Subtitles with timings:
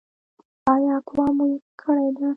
[0.73, 1.47] ایا اکو مو
[1.81, 2.29] کړې ده؟